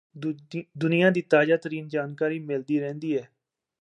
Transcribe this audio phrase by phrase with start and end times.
[0.77, 3.27] ਦੁਨੀਆਂ ਦੀ ਤਾਜ਼ਾ ਤਰੀਨ ਜਾਣਕਾਰੀ ਮਿਲਦੀ ਰਹਿੰਦੀ ਹੈ